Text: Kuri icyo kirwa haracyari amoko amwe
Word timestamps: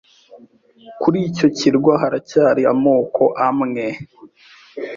Kuri 1.01 1.17
icyo 1.29 1.47
kirwa 1.57 1.93
haracyari 2.01 2.61
amoko 2.73 3.23
amwe 3.47 3.85